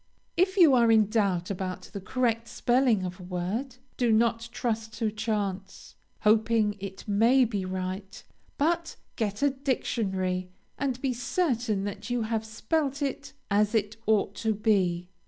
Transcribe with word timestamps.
If 0.35 0.57
you 0.57 0.73
are 0.73 0.91
in 0.91 1.11
doubt 1.11 1.51
about 1.51 1.91
the 1.93 2.01
correct 2.01 2.47
spelling 2.47 3.03
of 3.05 3.19
a 3.19 3.23
word, 3.23 3.75
do 3.97 4.11
not 4.11 4.49
trust 4.51 4.93
to 4.93 5.11
chance, 5.11 5.93
hoping 6.21 6.75
it 6.79 7.07
may 7.07 7.45
be 7.45 7.65
right, 7.65 8.23
but 8.57 8.95
get 9.15 9.43
a 9.43 9.51
dictionary, 9.51 10.49
and 10.75 10.99
be 11.03 11.13
certain 11.13 11.83
that 11.83 12.09
you 12.09 12.23
have 12.23 12.43
spelt 12.43 13.03
it 13.03 13.33
as 13.51 13.75
it 13.75 13.95
ought 14.07 14.33
to 14.37 14.55
be. 14.55 15.07